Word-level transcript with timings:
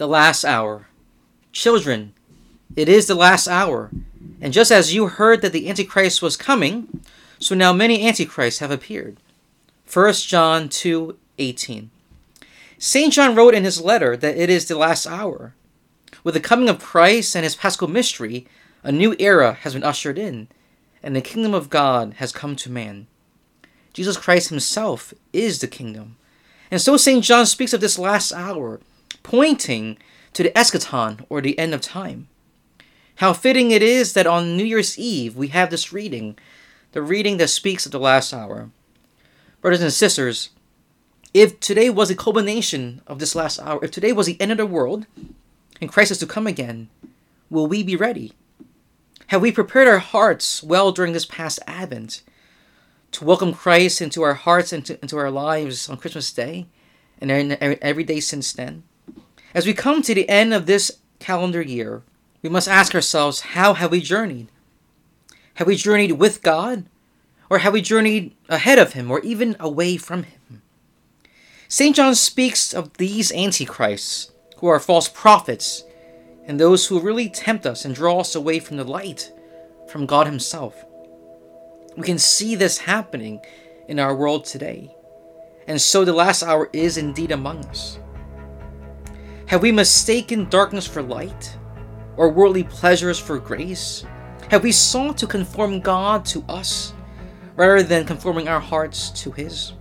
the 0.00 0.08
last 0.08 0.46
hour. 0.46 0.86
Children, 1.52 2.14
it 2.74 2.88
is 2.88 3.06
the 3.06 3.14
last 3.14 3.46
hour. 3.46 3.90
And 4.40 4.50
just 4.50 4.72
as 4.72 4.94
you 4.94 5.08
heard 5.08 5.42
that 5.42 5.52
the 5.52 5.68
Antichrist 5.68 6.22
was 6.22 6.38
coming, 6.38 7.02
so 7.38 7.54
now 7.54 7.74
many 7.74 8.08
Antichrists 8.08 8.60
have 8.60 8.70
appeared. 8.70 9.18
1 9.92 10.12
John 10.14 10.70
2 10.70 11.18
18. 11.36 11.90
St. 12.78 13.12
John 13.12 13.34
wrote 13.34 13.54
in 13.54 13.64
his 13.64 13.78
letter 13.78 14.16
that 14.16 14.38
it 14.38 14.48
is 14.48 14.68
the 14.68 14.78
last 14.78 15.06
hour. 15.06 15.52
With 16.24 16.32
the 16.32 16.40
coming 16.40 16.70
of 16.70 16.78
Christ 16.78 17.36
and 17.36 17.44
his 17.44 17.54
paschal 17.54 17.86
mystery, 17.86 18.46
a 18.82 18.90
new 18.90 19.14
era 19.18 19.52
has 19.52 19.74
been 19.74 19.84
ushered 19.84 20.18
in, 20.18 20.48
and 21.02 21.14
the 21.14 21.20
kingdom 21.20 21.52
of 21.52 21.68
God 21.68 22.14
has 22.14 22.32
come 22.32 22.56
to 22.56 22.70
man. 22.70 23.06
Jesus 23.92 24.16
Christ 24.16 24.48
himself 24.48 25.12
is 25.34 25.58
the 25.58 25.68
kingdom. 25.68 26.16
And 26.70 26.80
so 26.80 26.96
St. 26.96 27.22
John 27.22 27.44
speaks 27.44 27.74
of 27.74 27.82
this 27.82 27.98
last 27.98 28.32
hour, 28.32 28.80
pointing 29.22 29.98
to 30.32 30.42
the 30.42 30.50
eschaton 30.50 31.24
or 31.28 31.40
the 31.40 31.58
end 31.58 31.74
of 31.74 31.80
time. 31.80 32.28
How 33.16 33.32
fitting 33.32 33.70
it 33.70 33.82
is 33.82 34.14
that 34.14 34.26
on 34.26 34.56
New 34.56 34.64
Year's 34.64 34.98
Eve 34.98 35.36
we 35.36 35.48
have 35.48 35.70
this 35.70 35.92
reading, 35.92 36.38
the 36.92 37.02
reading 37.02 37.36
that 37.36 37.48
speaks 37.48 37.84
of 37.84 37.92
the 37.92 38.00
last 38.00 38.32
hour. 38.32 38.70
Brothers 39.60 39.82
and 39.82 39.92
sisters, 39.92 40.50
if 41.34 41.60
today 41.60 41.90
was 41.90 42.08
the 42.08 42.14
culmination 42.14 43.02
of 43.06 43.18
this 43.18 43.34
last 43.34 43.60
hour, 43.60 43.84
if 43.84 43.90
today 43.90 44.12
was 44.12 44.26
the 44.26 44.40
end 44.40 44.52
of 44.52 44.58
the 44.58 44.66
world 44.66 45.06
and 45.80 45.92
Christ 45.92 46.10
is 46.10 46.18
to 46.18 46.26
come 46.26 46.46
again, 46.46 46.88
will 47.50 47.66
we 47.66 47.82
be 47.82 47.96
ready? 47.96 48.32
Have 49.26 49.42
we 49.42 49.52
prepared 49.52 49.86
our 49.86 49.98
hearts 49.98 50.62
well 50.62 50.90
during 50.90 51.12
this 51.12 51.26
past 51.26 51.60
Advent 51.66 52.22
to 53.12 53.24
welcome 53.24 53.52
Christ 53.52 54.00
into 54.00 54.22
our 54.22 54.34
hearts 54.34 54.72
and 54.72 54.80
into, 54.80 55.00
into 55.02 55.18
our 55.18 55.30
lives 55.30 55.88
on 55.88 55.98
Christmas 55.98 56.32
Day 56.32 56.66
and 57.20 57.30
every 57.30 58.02
day 58.02 58.20
since 58.20 58.52
then? 58.52 58.82
As 59.52 59.66
we 59.66 59.74
come 59.74 60.00
to 60.02 60.14
the 60.14 60.28
end 60.28 60.54
of 60.54 60.66
this 60.66 60.92
calendar 61.18 61.60
year, 61.60 62.02
we 62.40 62.48
must 62.48 62.68
ask 62.68 62.94
ourselves 62.94 63.40
how 63.40 63.74
have 63.74 63.90
we 63.90 64.00
journeyed? 64.00 64.48
Have 65.54 65.66
we 65.66 65.76
journeyed 65.76 66.12
with 66.12 66.42
God? 66.42 66.86
Or 67.50 67.58
have 67.58 67.72
we 67.72 67.82
journeyed 67.82 68.34
ahead 68.48 68.78
of 68.78 68.92
Him 68.92 69.10
or 69.10 69.18
even 69.20 69.56
away 69.58 69.96
from 69.96 70.22
Him? 70.22 70.62
St. 71.66 71.96
John 71.96 72.14
speaks 72.14 72.72
of 72.72 72.96
these 72.96 73.32
antichrists, 73.32 74.30
who 74.58 74.68
are 74.68 74.78
false 74.78 75.08
prophets, 75.08 75.84
and 76.46 76.58
those 76.58 76.86
who 76.86 77.00
really 77.00 77.28
tempt 77.28 77.66
us 77.66 77.84
and 77.84 77.94
draw 77.94 78.20
us 78.20 78.34
away 78.34 78.60
from 78.60 78.76
the 78.76 78.84
light, 78.84 79.32
from 79.88 80.06
God 80.06 80.26
Himself. 80.26 80.84
We 81.96 82.04
can 82.04 82.18
see 82.18 82.54
this 82.54 82.78
happening 82.78 83.40
in 83.88 83.98
our 83.98 84.14
world 84.14 84.44
today. 84.44 84.94
And 85.66 85.80
so 85.80 86.04
the 86.04 86.12
last 86.12 86.42
hour 86.44 86.70
is 86.72 86.96
indeed 86.96 87.32
among 87.32 87.64
us. 87.66 87.98
Have 89.50 89.62
we 89.62 89.72
mistaken 89.72 90.48
darkness 90.48 90.86
for 90.86 91.02
light? 91.02 91.56
or 92.16 92.28
worldly 92.28 92.62
pleasures 92.62 93.18
for 93.18 93.40
grace? 93.40 94.04
Have 94.48 94.62
we 94.62 94.70
sought 94.70 95.18
to 95.18 95.26
conform 95.26 95.80
God 95.80 96.24
to 96.26 96.44
us 96.48 96.94
rather 97.56 97.82
than 97.82 98.04
conforming 98.04 98.46
our 98.46 98.60
hearts 98.60 99.10
to 99.22 99.32
His? 99.32 99.72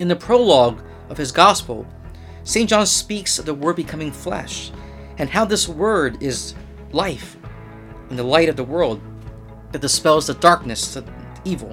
In 0.00 0.08
the 0.08 0.16
prologue 0.16 0.82
of 1.10 1.16
his 1.16 1.30
Gospel, 1.30 1.86
St. 2.42 2.68
John 2.68 2.86
speaks 2.86 3.38
of 3.38 3.44
the 3.44 3.54
Word 3.54 3.76
becoming 3.76 4.10
flesh 4.10 4.72
and 5.18 5.30
how 5.30 5.44
this 5.44 5.68
Word 5.68 6.20
is 6.20 6.56
life 6.90 7.36
and 8.08 8.18
the 8.18 8.24
light 8.24 8.48
of 8.48 8.56
the 8.56 8.64
world 8.64 9.00
that 9.70 9.80
dispels 9.80 10.26
the 10.26 10.34
darkness, 10.34 10.94
the 10.94 11.04
evil. 11.44 11.72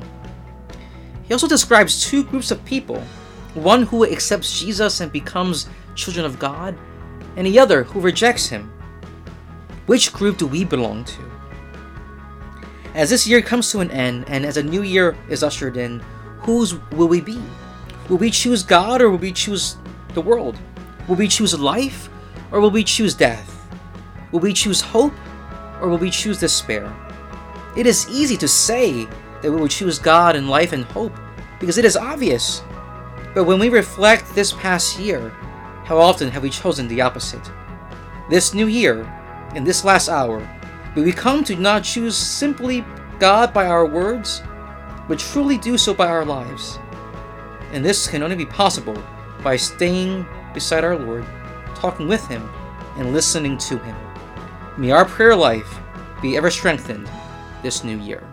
He 1.23 1.34
also 1.34 1.47
describes 1.47 2.06
two 2.06 2.23
groups 2.23 2.52
of 2.52 2.64
people 2.66 3.02
one 3.56 3.81
who 3.84 4.06
accepts 4.06 4.59
Jesus 4.59 5.00
and 5.00 5.12
becomes 5.12 5.67
children 5.98 6.26
of 6.26 6.40
God, 6.40 6.78
and 7.36 7.45
the 7.45 7.59
other 7.59 7.84
who 7.84 8.00
rejects 8.00 8.48
Him 8.48 8.72
which 9.88 10.12
group 10.12 10.38
do 10.38 10.45
we 10.45 10.66
belong 10.66 11.06
to? 11.06 11.22
As 12.94 13.09
this 13.09 13.26
year 13.26 13.42
comes 13.42 13.72
to 13.72 13.80
an 13.80 13.90
end 13.90 14.25
and 14.28 14.45
as 14.45 14.58
a 14.58 14.64
new 14.64 14.81
year 14.81 15.16
is 15.30 15.44
ushered 15.44 15.78
in, 15.78 16.02
whose 16.41 16.75
will 16.91 17.07
we 17.07 17.22
be? 17.22 17.41
Will 18.09 18.18
we 18.18 18.30
choose 18.30 18.63
God 18.63 19.02
or 19.02 19.09
will 19.09 19.18
we 19.18 19.31
choose 19.31 19.78
the 20.13 20.19
world? 20.19 20.59
Will 21.07 21.16
we 21.16 21.30
choose 21.30 21.57
life 21.57 22.09
or 22.52 22.59
will 22.59 22.69
we 22.69 22.84
choose 22.84 23.16
death? 23.16 23.66
Will 24.34 24.41
we 24.41 24.52
choose 24.52 24.81
hope 24.81 25.13
or 25.80 25.88
will 25.88 25.97
we 25.97 26.12
choose 26.12 26.38
despair? 26.38 26.94
It 27.78 27.88
is 27.88 28.09
easy 28.09 28.36
to 28.38 28.47
say 28.47 29.06
that 29.41 29.50
we 29.50 29.56
will 29.56 29.69
choose 29.69 30.00
God 30.00 30.36
and 30.36 30.50
life 30.50 30.74
and 30.74 30.84
hope 30.84 31.13
because 31.62 31.78
it 31.78 31.86
is 31.86 31.96
obvious. 31.96 32.62
But 33.34 33.46
when 33.46 33.57
we 33.57 33.69
reflect 33.69 34.36
this 34.36 34.52
past 34.52 35.00
year, 35.00 35.31
how 35.88 35.98
often 35.98 36.30
have 36.30 36.44
we 36.44 36.50
chosen 36.50 36.86
the 36.90 37.00
opposite? 37.00 37.50
This 38.30 38.53
new 38.53 38.68
year, 38.68 39.09
in 39.56 39.64
this 39.64 39.86
last 39.86 40.09
hour, 40.09 40.46
may 40.94 41.02
we 41.02 41.14
come 41.14 41.46
to 41.46 41.56
not 41.56 41.86
choose 41.86 42.18
simply 42.18 42.84
God 43.20 43.53
by 43.53 43.68
our 43.68 43.86
words, 43.86 44.44
but 45.08 45.18
truly 45.18 45.58
do 45.58 45.78
so 45.78 45.94
by 45.94 46.08
our 46.08 46.25
lives. 46.25 46.78
And 47.72 47.86
this 47.86 48.06
can 48.06 48.22
only 48.22 48.36
be 48.36 48.46
possible 48.46 49.02
by 49.42 49.56
staying 49.56 50.25
beside 50.53 50.84
our 50.84 50.98
Lord, 50.98 51.25
talking 51.75 52.09
with 52.09 52.28
Him, 52.28 52.50
and 52.98 53.14
listening 53.14 53.58
to 53.59 53.78
Him. 53.78 53.96
May 54.75 54.92
our 54.92 55.06
prayer 55.06 55.38
life 55.38 55.80
be 56.22 56.36
ever 56.36 56.52
strengthened 56.52 57.09
this 57.64 57.86
new 57.86 57.98
year. 57.98 58.28